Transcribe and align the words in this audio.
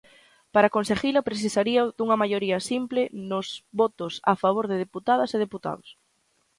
Para 0.53 0.73
conseguila, 0.75 1.27
precisaría 1.29 1.81
dunha 1.97 2.19
maioría 2.23 2.57
simple 2.71 3.01
nos 3.29 3.47
votos 3.79 4.13
a 4.33 4.35
favor 4.43 4.65
de 4.67 4.81
deputadas 4.85 5.29
e 5.35 5.43
deputados. 5.45 5.87